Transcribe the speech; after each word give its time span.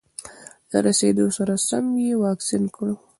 له 0.71 0.77
رسېدو 0.85 1.25
سره 1.37 1.53
سم 1.67 1.85
یې 2.05 2.13
واکسین 2.23 2.63
کړو. 2.75 2.93